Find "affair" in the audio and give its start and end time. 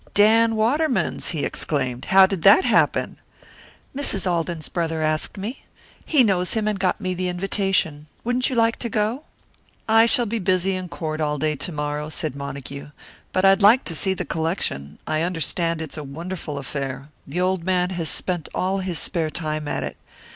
16.57-17.09